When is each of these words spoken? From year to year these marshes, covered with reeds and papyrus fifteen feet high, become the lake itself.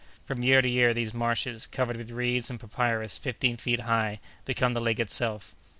From 0.25 0.41
year 0.41 0.63
to 0.63 0.67
year 0.67 0.95
these 0.95 1.13
marshes, 1.13 1.67
covered 1.67 1.95
with 1.95 2.09
reeds 2.09 2.49
and 2.49 2.59
papyrus 2.59 3.19
fifteen 3.19 3.57
feet 3.57 3.81
high, 3.81 4.19
become 4.45 4.73
the 4.73 4.81
lake 4.81 4.99
itself. 4.99 5.53